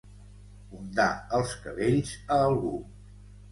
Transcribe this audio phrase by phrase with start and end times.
[0.77, 1.09] Ondar
[1.41, 2.75] els cabells a algú.